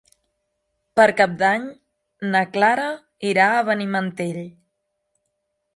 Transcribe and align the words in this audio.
Per 0.99 1.05
Cap 1.19 1.35
d'Any 1.41 1.67
na 2.31 2.41
Clara 2.57 2.89
irà 3.35 3.47
a 3.59 3.63
Benimantell. 3.71 4.45